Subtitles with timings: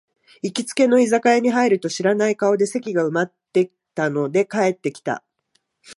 [0.41, 5.23] 行きつけの居酒屋に入ると、知らない顔で席が埋まってたので帰ってきた